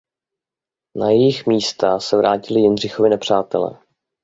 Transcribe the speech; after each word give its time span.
Na 0.97 1.09
jejich 1.09 1.45
místa 1.47 1.99
se 1.99 2.17
vrátili 2.17 2.59
Jindřichovi 2.61 3.09
nepřátelé. 3.09 3.79